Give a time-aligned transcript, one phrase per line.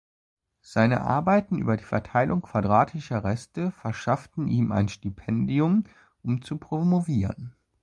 [0.63, 5.83] Seine Arbeiten über die Verteilung quadratischer Reste verschafften ihm ein Stipendium,
[6.23, 7.55] um zu promovieren.